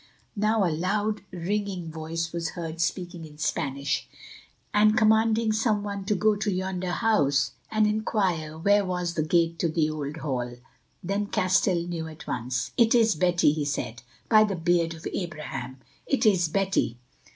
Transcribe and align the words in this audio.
Now 0.35 0.65
a 0.65 0.71
loud, 0.73 1.21
ringing 1.29 1.91
voice 1.91 2.33
was 2.33 2.49
heard 2.57 2.81
speaking 2.81 3.23
in 3.23 3.37
Spanish, 3.37 4.07
and 4.73 4.97
commanding 4.97 5.51
some 5.53 5.83
one 5.83 6.05
to 6.05 6.15
go 6.15 6.35
to 6.37 6.51
yonder 6.51 6.89
house 6.89 7.51
and 7.69 7.85
inquire 7.85 8.57
where 8.57 8.83
was 8.83 9.13
the 9.13 9.21
gate 9.21 9.59
to 9.59 9.69
the 9.69 9.91
Old 9.91 10.17
Hall. 10.17 10.55
Then 11.03 11.27
Castell 11.27 11.83
knew 11.87 12.07
at 12.07 12.25
once. 12.25 12.71
"It 12.77 12.95
is 12.95 13.13
Betty," 13.13 13.51
he 13.51 13.63
said. 13.63 14.01
"By 14.27 14.43
the 14.43 14.55
beard 14.55 14.95
of 14.95 15.07
Abraham, 15.13 15.77
it 16.07 16.25
is 16.25 16.47
Betty." 16.47 16.97